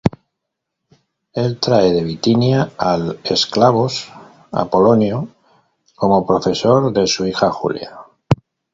[1.33, 4.11] Él trae de Bitinia al esclavos
[4.51, 5.27] Apolonio
[5.93, 7.99] como profesor de su hija Julia.